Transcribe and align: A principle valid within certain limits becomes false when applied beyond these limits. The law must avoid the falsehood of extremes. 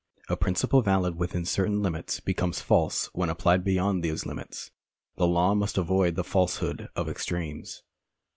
A 0.29 0.35
principle 0.35 0.81
valid 0.81 1.15
within 1.19 1.45
certain 1.45 1.83
limits 1.83 2.19
becomes 2.19 2.59
false 2.59 3.11
when 3.13 3.29
applied 3.29 3.63
beyond 3.63 4.01
these 4.01 4.25
limits. 4.25 4.71
The 5.17 5.27
law 5.27 5.53
must 5.53 5.77
avoid 5.77 6.15
the 6.15 6.23
falsehood 6.23 6.89
of 6.95 7.07
extremes. 7.07 7.83